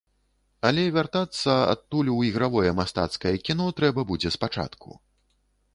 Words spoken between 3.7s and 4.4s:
трэба будзе